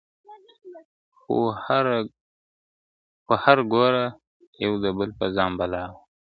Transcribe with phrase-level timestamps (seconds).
[3.27, 4.05] خو هر ګوره
[4.63, 5.99] یو د بل په ځان بلا وه..